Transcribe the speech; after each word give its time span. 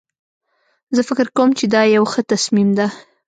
زه 0.95 1.01
فکر 1.09 1.27
کوم 1.37 1.49
چې 1.57 1.65
دا 1.73 1.81
یو 1.95 2.03
ښه 2.11 2.21
تصمیم 2.31 2.69
ده 2.77 2.87